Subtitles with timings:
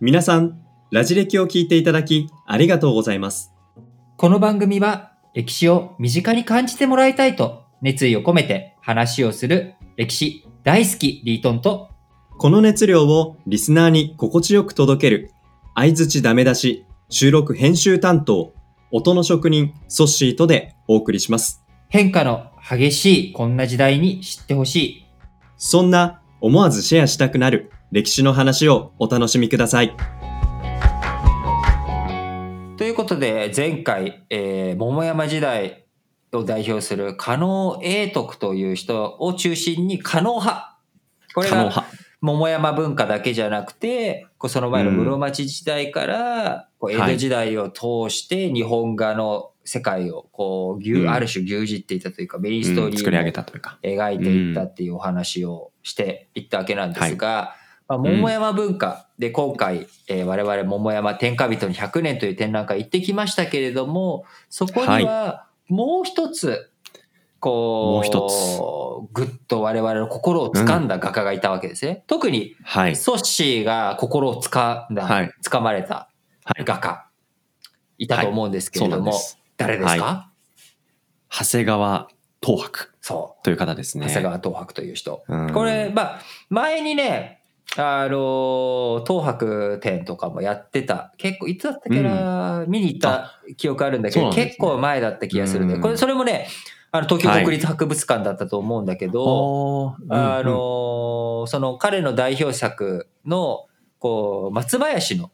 [0.00, 3.52] 皆さん、ラジ歴を聞いていただきありがとうございます。
[4.16, 11.90] この番組は歴史を身近に感じてもらいたいと熱意を込めて話をする歴史大好きリートンと
[12.36, 15.30] この熱量をリスナーに心地よく届ける、
[15.74, 18.54] 相づちダメ出し、収録編集担当、
[18.90, 21.64] 音の職人、ソッシーとでお送りします。
[21.88, 25.06] 変化の激しいこんな時代に知ってほしい。
[25.56, 29.96] そんな思わずシェアしたくなる歴史の話をお楽しみください。
[32.76, 35.86] ということで前回、えー桃山時代
[36.34, 40.76] を代表する加納永徳という人を中心に加納派。
[41.34, 41.86] これが。
[42.20, 51.10] 桃山文化だけじゃなくて、その前の室町時代から、江戸時代を通して日本画の世界をこう、牛うん。
[51.10, 53.78] ある種牛耳っていたというか、メインストーリうん作り上げーをたというか。
[53.82, 57.56] 描いていったっていうお話をしていったわけなんですが、
[57.88, 66.70] まあ、桃山文化で今回、えー我々桃山天下人に100年という展覧会行ってきましたけれども、そこにはもう一つ、
[67.40, 68.28] こう、もう一
[69.12, 72.04] ぐっと我々の心を掴んだ画家がいたわけですね。
[72.06, 72.96] 特にはい。
[72.96, 75.30] ソッシーが心をつかんだ、はい。
[75.44, 76.08] 掴まれた
[76.44, 76.64] はい。
[76.64, 77.06] 画家、
[77.98, 80.30] いたと思うんですけれども、そう誰ですか、
[81.30, 82.08] 長谷川
[82.42, 84.00] 東博そという方ですう。
[84.00, 84.08] ね。
[84.08, 85.24] 長谷川東博という人。
[85.28, 85.52] うん。
[85.52, 87.40] これ、まあ、前にね、
[87.76, 91.12] あの、東博展とかもやってた。
[91.16, 94.34] 結構、いつだったっけな、見に行った記憶あるんだけど、ね。
[94.34, 95.80] 結構前だった気がするんで、うん。
[95.80, 96.46] これ、それもね、
[96.92, 100.46] あの、東京国立博物館だったと思うんだけど、おーあうん。
[100.46, 103.66] の、その彼の代表作の、
[103.98, 105.30] こう、松林の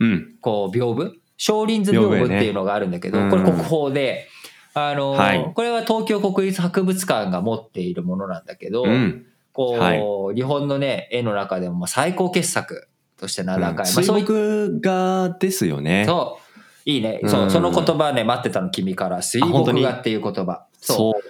[0.00, 0.36] うん。
[0.40, 4.28] こう屏風少林図屏風っていうのがあるんだけど、これ国宝で、
[4.74, 9.26] あの、はいこれは東京国立博物館が持っているものなんだけど、うん。
[9.52, 12.86] こう、はい日本のね、絵の中でもまあ最高傑作
[13.18, 13.74] として名高い。
[13.74, 16.04] まあ水墨画ですよね。
[16.06, 16.38] そ
[16.86, 17.18] う、いいね。
[17.24, 19.20] うんそう、その言葉ね、待ってたの君から。
[19.20, 20.68] 水墨画っていう言葉。
[20.80, 20.96] そう。
[20.96, 21.22] そう。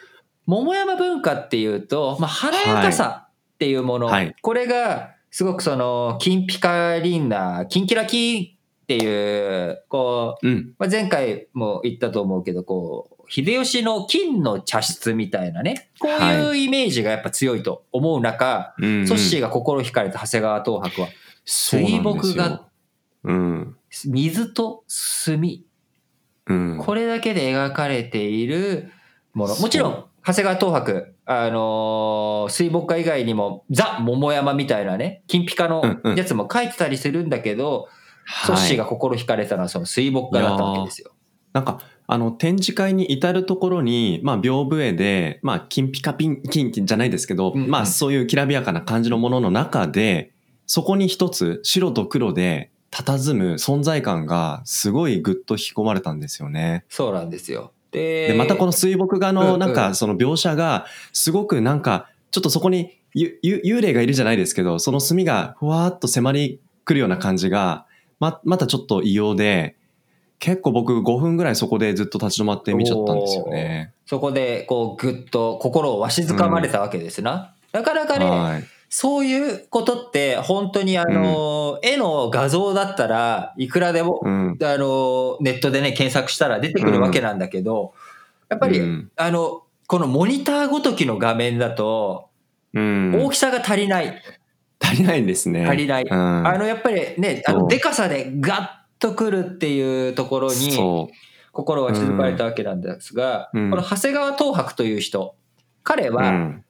[0.45, 8.52] 桃山文化っていうと、まあ、華やかさっていうもの、はいこれがすごくその金ピカリンナキンキラキン
[8.83, 10.75] っていうこう、うん。
[10.79, 21.09] まあ、前回も言ったと思うけどこう秀吉の金の茶室みたいなねこういうイメージがやっぱ強いと思う中、うんうんソッシーが心惹かれた長谷川東博は
[21.45, 22.67] 水墨画。
[23.25, 23.77] うん。
[23.91, 25.65] 水と墨
[26.47, 26.79] うん。
[26.79, 28.91] これだけで描かれている
[29.33, 29.57] もの。
[29.57, 37.89] もちろん、長谷川東博、あのー水墨画以外にも、ザ・桃山みたいなね、金ピカのうんうんやつも描いてたりするんだけど、
[38.47, 41.13] ソッシーが心惹かれたのはその水墨画だったわけですよ。
[41.53, 50.33] なんか、あの、展示会に至るところに、まあ、屏風絵で、まあ、金ピカピン、金じゃないですけど、うんうんまあ、そういうきらびやかな感じのものの中で、
[50.67, 56.85] そこに一つ、白と黒で、佇む存在感が、すごいぐっと引き込まれたんですよね。
[56.89, 57.73] そうなんですよ。
[57.91, 67.87] で、で、またこの水墨画うんの、うんなんか、その描写が、すごくなんか、ちょっとそこに、ゆゆ幽霊がいるじゃないですけど、その墨がふわーっと迫り来るような感じが、
[68.23, 69.75] ま、またちょっと異様で、
[70.39, 73.93] 結構僕5分ぐらいそこでずっと立ち止まって見ちゃったんですよね。
[74.07, 77.53] そこで、こう、ぐっと心をわしづかまれたわけですな。
[77.73, 78.65] なかなかね、はい。
[78.89, 84.59] そういうことって、本当にあの、絵の画像だったらいくらでも、うん。
[84.63, 87.93] あの、ネットでね、検索したら出てくるわけなんだけど、
[88.49, 92.29] やっぱり、うんあの、このモニターごときの画面だと、
[92.73, 94.23] うん大きさが足りない。
[94.93, 95.67] 足りないんですね。
[95.67, 101.09] 足りないうん、あの、やっぱりね、あの、でかさでガッとくるっていうところに、そ
[101.53, 105.35] 心は静かれたわけなんですが、うんこの長谷川東博という人、
[105.83, 106.15] 彼う。
[106.15, 106.65] はうん。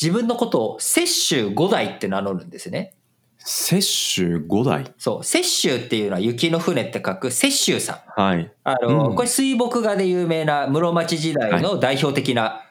[0.00, 2.94] 自分のことを雪舟五代って名乗るんですね。
[3.38, 4.92] 摂取5台？
[4.98, 8.20] そう、雪舟っていうのは雪の船って書く雪舟さん。
[8.20, 8.52] はい。
[8.64, 12.62] あの、うんこれ水墨画で有名な室町時代の代表的な、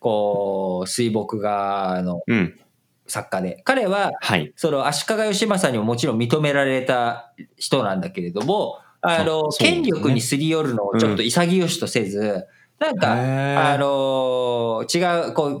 [0.00, 2.60] こう、水墨画のうん。
[3.08, 4.52] 作家で、彼は、はい。
[4.56, 12.46] その足利義政にももちろん認められた人なんだけれども、あの、ね権力にすり寄るのをちょっと潔しとせず、
[12.78, 15.60] なんか、ああの、違う、こ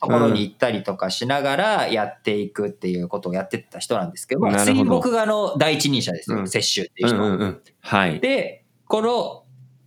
[0.00, 7.20] ところに行ったりとかしながらやっていくっていうことをやってた人なんですけど、まあ水墨画の第一人者ですよ、うん雪舟っていううん。
[7.20, 7.60] うんうん。
[7.80, 8.18] はい。
[8.20, 9.44] で、この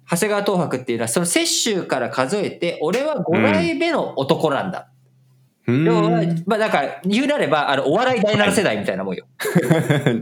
[0.10, 4.92] 長谷川東博っていうのは、その雪舟から数えて、俺は5代目の男なんだ。
[5.68, 9.26] 要は、まあだから、言うなれば、あの、お笑い第7世代みたいなもんよ。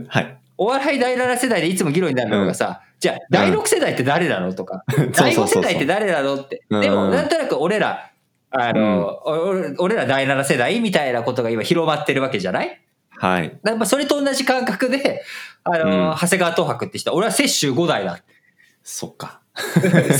[0.08, 0.38] はい。
[0.56, 6.62] お笑い第7世代でいつも議論になるのがさ、じゃあ、第6世代って誰なのとか、第5世代って誰なのって。
[6.70, 8.10] うんでも、なんとなく俺ら、
[8.50, 12.80] あの、お俺ら第7世代みたいなことが今広まってるわけじゃない？
[13.10, 13.58] はい。
[13.64, 15.22] やっぱそれと同じ感覚で、
[15.64, 18.18] あの、うん長谷川東博って人は、俺は雪舟5代だ。
[18.84, 19.40] そっか。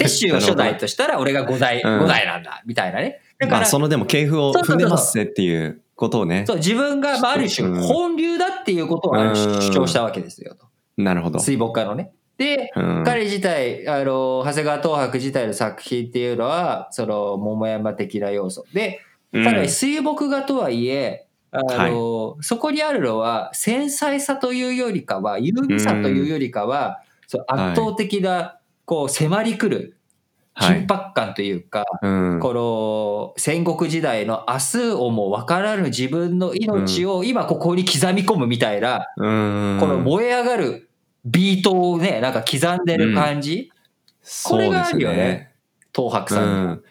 [0.00, 3.20] 雪舟を初代としたら、俺が5代、うん5代なんだ、みたいなね。
[3.42, 6.44] だから、まあ、そのでも系譜を踏んでますねっていうことをね。
[6.46, 10.66] そう、自分が、まあ、ある種、うん本流だっていうことを主張したわけですよと。
[10.96, 11.40] なるほど。
[11.40, 12.12] 水墨画のね。
[12.38, 18.64] で、うん彼自体、あの、長谷川東博自体の作品っていうのは、その、桃山的な要素。
[18.72, 19.00] で、
[19.32, 30.00] うんただ水墨画とはいえ、あの、そこにあるのは、繊細さというよりかは、優美さというよりかは、そう圧倒的な、こう、迫り来るはい。
[30.54, 32.40] 緊迫感というか、うん。
[32.40, 39.78] この戦国時代の明日をも分からぬ自分の命を今ここに刻み込むみたいな、うん。
[39.80, 40.88] この燃え上がる
[41.24, 43.70] ビートをね、なんか刻んでる感じ、
[44.44, 45.52] これがあるよね
[45.94, 46.34] 東博。
[46.34, 46.54] さんに。
[46.54, 46.82] うん。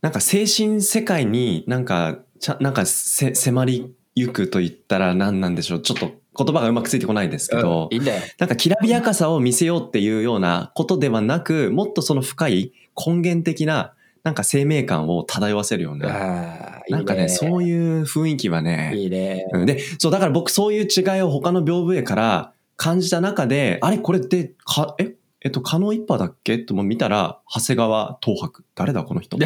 [0.00, 5.82] なんか精神世界になんか、ちゃなんかせ迫りゆくと言ったら何なんでしょう。
[5.82, 8.22] ちょっと言葉がうまくついてこないですけど、うんいいんだよ。
[8.38, 16.82] なんかきらびやかさを見せようっていうようなことではなく、もっとその深い根源的ななんか生命感を漂わせるような。
[16.88, 19.46] なんかね、そういう雰囲気はね、いいね。
[19.52, 23.98] うんで、そう、だから僕そういう違いを他の屏風絵から感じた中で、あれ？
[23.98, 26.58] これって、か、え、えっと、加納一派だっけ？
[26.58, 28.64] とも見たら、長谷川東博。
[28.74, 29.38] 誰だ この人？
[29.38, 29.44] そ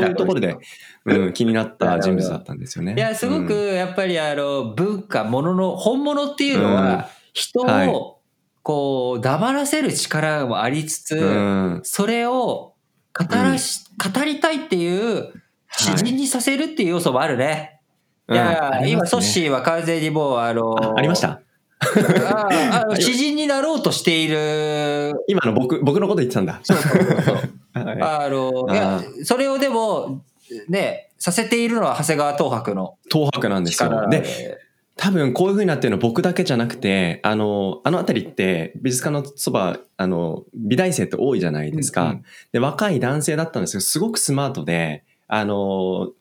[0.00, 0.56] ういうところで、
[1.04, 2.94] うん、 気になった人物だったんですよね。
[2.96, 3.74] いや、すごくうん。
[3.74, 7.88] やっぱりあの、文化、ものの、本物っていうのは、人はい。
[7.88, 8.18] を、
[8.62, 12.74] こう、黙らせる力もありつつ、うん、それを
[13.16, 13.84] 語らし、
[14.14, 15.32] 語りたいっていう、
[15.70, 17.80] 詩人にさせるっていう要素もあるね。
[18.30, 21.42] いや、うん今、ソッシーーは完全にもう、あの、あありました
[21.80, 25.14] ああ 詩人になろうとしている。
[25.28, 26.60] 今の僕、僕のこと言ってたんだ。
[26.62, 27.36] そうそうそうそう。
[27.74, 30.22] はいあの、いやあ、それをでも、
[30.68, 33.90] ね、させているのは長谷川東博の東博なんですよ。
[33.90, 34.20] 力で。
[34.20, 34.58] で、
[34.96, 42.02] 多分こういう風になってるの僕だけじゃなくて、あの、あの辺りって美術館のそば、あの、美大生って多いじゃないですか。
[42.02, 46.12] うんうんで、若い男性だったんですけど、すごくスマートで、あの、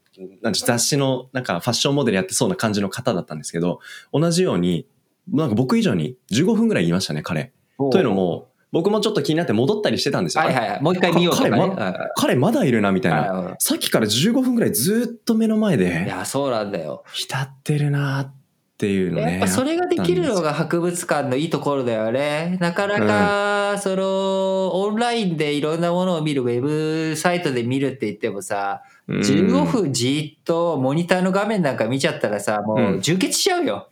[0.42, 3.80] なんて雑誌のなんかファッションモデルやってそうな感じの方だったんですけど、
[4.12, 4.86] 同じように、
[5.31, 7.51] なんか僕以上に15分ぐらい言いましたね、彼。
[7.77, 10.44] というのも、僕もちょっと気になって戻ったりしてたんですよ。
[10.44, 10.81] はいはいはい。
[10.81, 11.51] もう一回見ようとかね。
[11.51, 13.18] 彼はいはい彼まだいるな、みたいな。
[13.31, 17.04] はさっきから15分ぐらいずっと目の前いいでや、そうなんだよ。
[17.13, 18.33] 浸ってるなっ
[18.77, 19.33] ていうのね。
[19.33, 22.57] やっぱそれができるのが博物館のいいところだよね。
[22.60, 33.88] なかなか、その、オンラインでいろんなものを見る、ウェブサイトで見るって言ってもさ、うん15分じっとモニターの画面なんか見ちゃったらさ、もう充血しちゃうよ。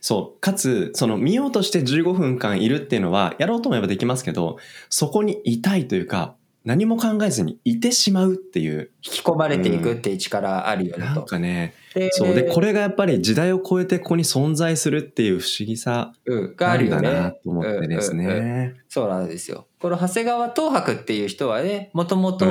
[0.00, 0.40] そう。
[0.40, 4.58] かつ、その見ようとして15分間いるっていうのは、やろうと思えばできますけど、
[4.90, 11.22] そこにいたいというか、何も考えずにいてしまうっていう、引き込まれていくっていう力あるよねなんと。
[11.24, 12.34] かね、でそう。
[12.34, 17.40] で、これがやっぱり時代を超えてここに存在するっていう不思議さうん、がなあるよんだなね。
[17.44, 18.74] と思ってですうんうんうんね。
[18.88, 19.66] そうなんですよ。
[19.78, 22.46] この長谷川東博っていう人はね、もともと、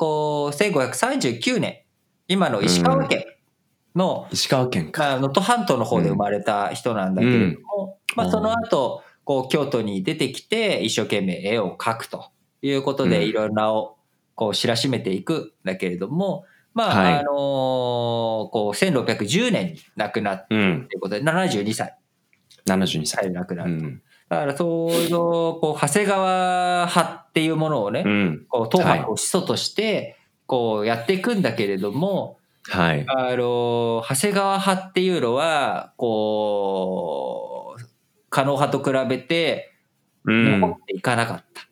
[0.00, 1.82] こう、1539年、
[2.26, 3.24] 今の石川県
[3.94, 5.02] の、石川県か。
[5.02, 12.26] まあ、能登半島の方で生まれた人なんだけれども、まあ、うんその後、こう、京都に出てきて、一生懸命絵を描くと
[12.62, 13.96] いうことで、うんいろんなを、
[14.34, 16.44] こう、知らしめていくんだけれども、
[16.74, 17.32] まあ、はいあのー
[18.50, 20.88] こう、1610年に亡くなったうん。
[20.88, 21.96] ということで、72歳
[22.66, 23.24] 72歳。
[23.24, 23.72] で亡くなる。
[23.72, 24.02] うん。
[24.28, 28.46] だから、そういう、こう、長谷川派っていうものをね、うん。
[28.48, 33.04] こう、東博を始祖として、こう、やっていくんだけれども、はい。
[33.08, 37.82] あの、長谷川派っていうのは、こう、
[38.30, 39.72] 加納派と比べて、
[40.24, 40.70] うん残。
[40.70, 41.68] っていかなかった。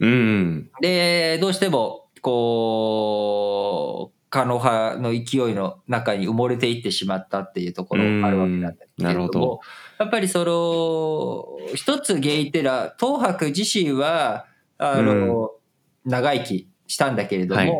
[0.00, 0.70] うん。
[0.80, 9.60] で、どうしても、こう、加納派の勢いの中に埋もれていってしまったっていうところがあるわけなんだけうんなるほどれども、
[9.98, 14.46] やっぱりその、一つ原因っていうのは、東博自身は、
[14.76, 15.52] あの、
[16.04, 17.72] 長生きしたんだけれども、はい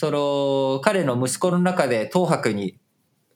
[0.00, 2.78] その、彼の息子の中で東博に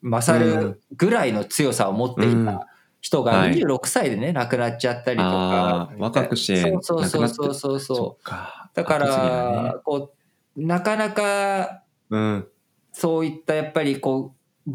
[0.01, 2.67] 勝るぐらいの強さを持っていうんた
[3.03, 8.31] 人がはい26歳でね、亡くなっちゃったりとあかあ、、若くしてそうそうそうそうそう。
[8.73, 10.15] だから、こ
[10.57, 12.49] う、なかなか、うん。
[12.93, 14.35] そういったやっぱりこ
[14.67, 14.71] う、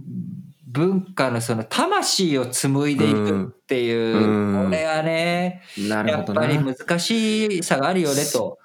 [0.68, 6.44] 文化のその魂を紡いでいくっていう、うんこれはね、やなるほどな。
[6.44, 8.60] っぱり難しさがあるよねと。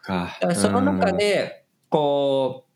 [0.55, 2.74] その中、で、こう、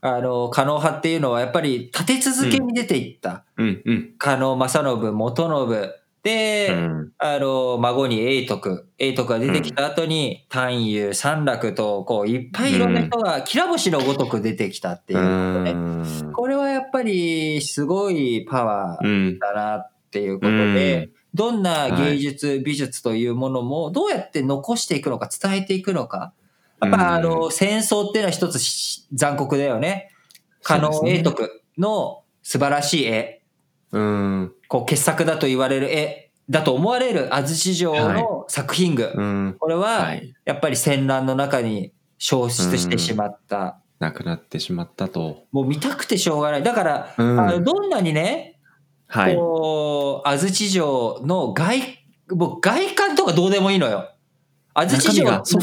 [0.00, 3.44] あの、加納派っていうのはやっぱり立て続けに出ていった。
[3.56, 5.98] うん、うん、加納正信、元信。
[6.22, 15.70] で、うんあの、孫に永徳、永徳が出てきた後に、丹友、三楽と、こう、いっぱいいろんな人が、きら星のごとく出てきたっていうことね。
[15.72, 26.32] うんこれはやっぱり、すごいパワーうんだなっていうことで、どんな芸術、美術というものも、どうやって残していくのか、伝えていくのか。
[26.80, 30.10] やっぱ、あの、戦争っていうのは一つし残酷だよね。
[30.62, 31.18] 加納そうですね。
[31.18, 33.42] 永徳の素晴らしい絵。
[33.92, 34.52] うん。
[34.68, 39.56] こう傑作だと言われる絵だと思われる安土城の作品群、うん。
[39.58, 40.34] これははい。
[40.44, 45.44] やっぱり戦乱の中に消失してしまった、なくなってしまったと。
[45.52, 46.62] もう見たくてしょうがない。
[46.62, 47.40] だから、うん。
[47.40, 48.58] あのどんなにね、
[49.06, 49.34] はい。
[49.34, 51.80] こう安土城の外
[52.30, 54.10] もう外観とかどうでもいいのよ
[54.80, 55.58] 安土城安土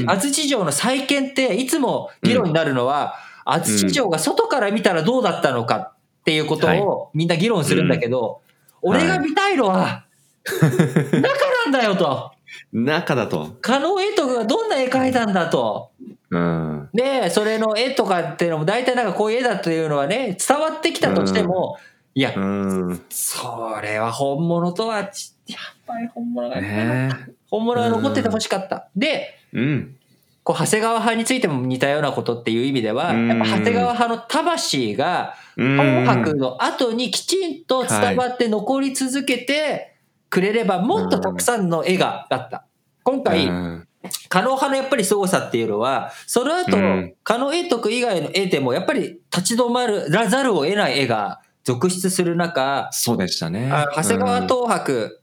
[0.00, 0.10] うん。
[0.10, 5.92] 安土城の再建っていつも議論になるのは、安土城が外から見たらどうだったのかっ
[6.24, 8.40] ていうことをみんな議論するんだけど、
[8.82, 8.90] うん。
[8.90, 10.04] 俺が見たいのは、
[10.44, 12.32] 中なんだよと。
[12.72, 13.56] 中だと。
[13.60, 15.90] 加納絵とかがどんな絵描いたんだと。
[16.30, 16.88] うん。
[16.92, 21.78] で、それの絵とかっていうのも大体なんかこういう絵だっていうのはね、伝わってきたとしても、
[22.14, 23.04] いやう、ん。
[23.10, 27.10] それは本物とはち、やっぱり本物が、ね
[27.50, 28.88] 本物が残っててほしかった。
[28.96, 29.96] で、うん。
[30.44, 33.28] こう長谷川派についても似たようなことっていう意味では、うん。
[33.28, 35.76] やっぱ長谷川派の魂が、うん。
[35.76, 39.96] 紅白の後にきちんと伝わって残り続けて
[40.30, 42.64] くれれば、もっとたくさんの絵があった。
[43.02, 43.88] 今回、うん。
[44.28, 47.14] 加納派のやっぱり凄さっていうのは、その後、うん。
[47.24, 53.70] 加納永徳以外の絵でもやっぱり立ち止まるらざるを得ない絵が続出する中、そうでしたね。
[53.72, 55.20] あ長谷川うん東博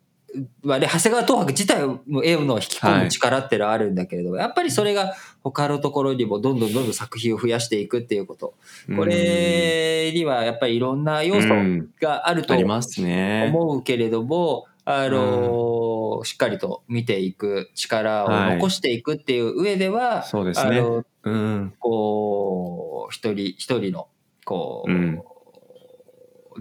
[0.64, 8.56] はね、長谷川東博自体の絵の引き込む力ってのはあるんだけれども、やっぱりそれが他のところにもどんどんどんどん作品を増やしていくっていうこと。
[8.96, 20.80] これにはやっぱりいろんな要素うんがあるとありますね思うけれども、あのしっかりと見ていく力を残していくっていう上では、そうですね。
[20.80, 21.74] あのうん。
[21.78, 24.08] こう一人一人の
[24.46, 25.22] こう、うん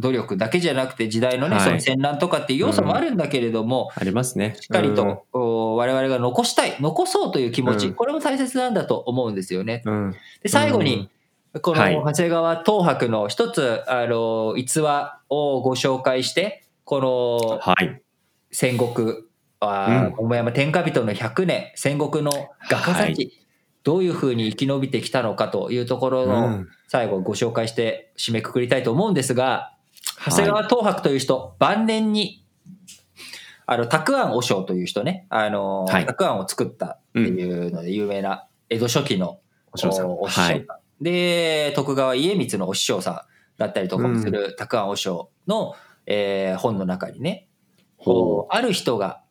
[0.01, 1.65] 努力だけじゃなくて時代のね、はい。
[1.65, 4.57] その戦乱とかっていう要素もあるんだけれども、ありますね。
[4.61, 7.95] しっかりと、我々が残したい残そうという気持ち、うん。
[7.95, 9.83] これも大切なんだと思うんですよね。
[9.85, 10.15] うん。
[10.43, 11.11] で最後に、
[11.63, 11.95] このはい。
[11.95, 18.01] 長谷川東博の一つ、あの逸話をご紹介してこのはい。
[18.51, 19.25] 戦国
[19.61, 20.15] あうん。
[20.17, 22.31] 桃山天下人の100年戦国の
[22.69, 23.33] 画家たち、はい。
[23.83, 26.69] どういうふうに生き延びてきたのかというところうのん。
[26.89, 29.77] 最後ご紹介して締めくくりたいと思うんですが
[30.25, 32.45] 長谷川東博という人、晩年に
[33.67, 35.27] あの沢庵和尚という人ね。
[35.31, 36.07] あの、はい。
[36.07, 39.39] 沢庵を作ったっていうので有名な江戸初期の
[39.73, 40.11] お嬢さん。
[40.11, 40.55] お師匠さん。
[40.55, 40.67] はい。
[41.01, 43.21] で徳川家光のお師匠さん
[43.59, 47.47] だったりとかもする沢庵和尚の、えー本の中にね
[47.97, 49.23] こうある人が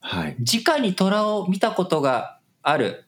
[0.00, 0.36] はい。
[0.40, 3.06] 直に虎を見たことがある。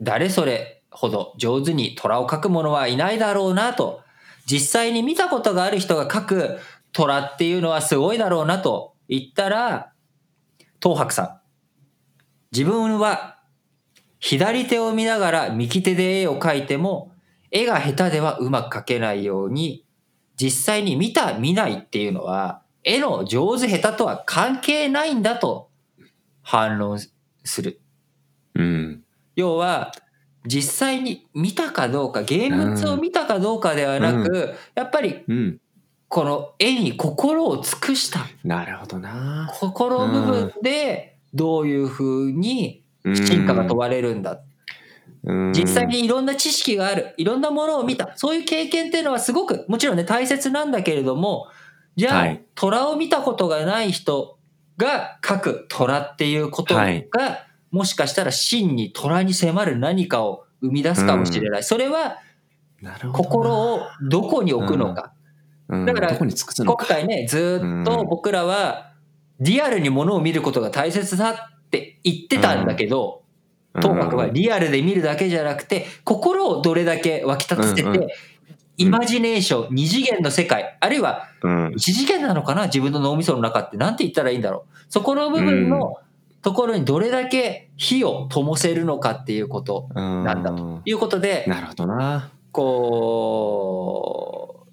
[0.00, 4.03] 誰それほど上手に虎を描く者はいないだろうなと
[4.46, 6.58] 実際に見たことがある人が描く
[6.92, 9.92] 虎っていうのはすごいだろうなと言ったら
[10.82, 11.40] 東博さん
[12.52, 13.38] 自分は
[14.20, 17.12] 左手を見ながら右手で絵を描いても
[17.50, 19.84] 絵が下手ではうまく描けないように
[20.36, 25.70] 実際に見た見ないっていうのは絵の上手下手とは関係ないんだと
[26.42, 26.98] 反論
[27.44, 27.80] する。
[28.54, 29.04] うん
[29.36, 29.92] 要は
[30.46, 35.60] 実際に見たかどうか現物を見たかどうかではなく、やっぱりうん。
[36.06, 38.20] この絵に心を尽くした。
[38.44, 39.50] なるほどな。
[39.52, 44.40] 心部分でどういうふうに進化が問われるんだ。
[45.24, 45.52] うん。
[45.52, 47.14] 実際にいろんな知識がある。
[47.16, 48.12] いろんなものを見た。
[48.16, 51.48] そういう経験っていうのはすごくもちろんね大切なんだけれども
[51.96, 52.44] じゃあ、はい。
[52.54, 54.38] 虎を見たことがない人
[54.76, 57.08] が描く虎っていうことが、はい
[57.74, 62.18] もしかしたら真に虎に迫る何かを生み出すかもしれない、それは
[63.12, 65.12] 心をどこに置くのか、
[65.68, 65.84] うん。
[65.84, 66.86] だから今か。
[66.86, 68.92] 回ねずーっと僕らは
[69.40, 71.36] リアルにものを見ることが大切だっ
[71.70, 73.24] て言ってたんだけど、
[73.74, 77.96] 東博はリアルで見るだけじゃなくて心をどれだけ湧き立たせて、うん。
[77.96, 78.06] うん
[78.76, 81.72] イマジネーション二次元の世界あるいはうん。
[81.76, 82.64] 一次元なのかな？
[82.64, 83.76] 自分の脳みその中って。
[83.76, 84.74] なんて言ったらいいんだろう。
[84.88, 85.94] そこの部分の
[86.44, 92.30] ところにどれだけ火を灯せるのかっていうことななんだということでなるほどな。
[92.52, 94.64] こう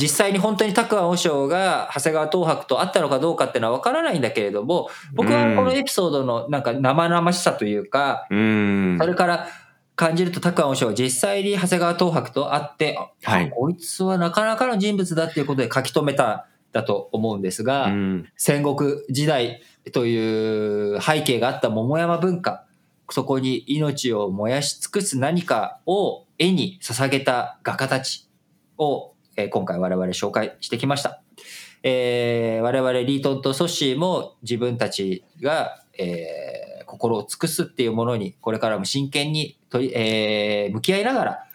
[0.00, 8.98] 実際に本当に沢庵和尚が長谷川東博と会ったのかどうかっていうのは分からないんだけれども僕はこのエピソードのなんか生々しさというか、うん。
[9.00, 9.48] それから
[9.96, 13.50] 感じると沢庵和尚は実際に長谷川東博と会って、あはい。
[13.50, 18.28] こいつはなかなかの人物だっていうことで書き留めただと思うんですが、うん。
[18.36, 22.66] 戦国時代という背景があった桃山文化、
[23.10, 28.28] そこに命を燃やし尽くす何かを絵に捧げた画家たち
[28.76, 31.22] を、えー今回我々紹介してきました。
[31.82, 41.47] えー我々リートンとソッシーも自分たちが、えー心を尽くすっていうものにこれからも真剣に取り、えー向き合いながら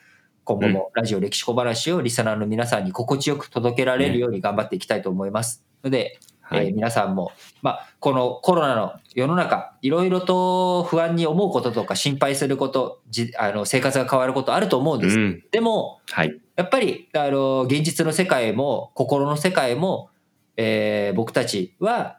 [0.43, 5.63] 今後もラジオ歴史小話をリスナーの皆さんに心地よく届けられるように頑張っていきたいと思います。
[5.83, 6.67] ので、はい。
[6.67, 7.31] えー皆さんも、
[7.61, 15.17] まあ、このコロナの世の中、いろいろと不安に思うこととか心配すること、じあの生活が変わることあると思うんです。
[15.17, 15.43] うん。
[15.51, 16.39] でも、はい。
[16.55, 20.09] やっぱり、あの、現実の世界も、心の世界も、
[20.57, 22.17] えー僕たちは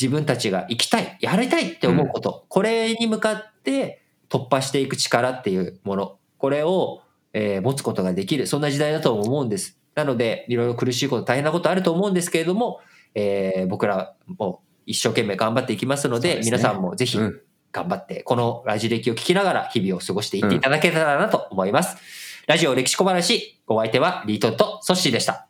[0.00, 7.02] 自分たちが生きたい、やりたいって思うこと、これに向かって突破していく力っていうもの、これを、
[7.38, 9.78] えー持つことができる、そんな時代だと思うんです。
[9.94, 12.80] なので、いろいろ苦しいこと、大変なことあると思うんですけれども、
[13.14, 17.40] えー僕らも一生懸命頑張っていきますので、ですね皆さんもぜひうん。
[17.72, 21.98] 頑張って、このラジ歴を聞きながら日々を過ごしていっていただけたらなと思います。
[22.46, 25.45] ラジオ歴史小話、お相手はリートンとソッシーでした。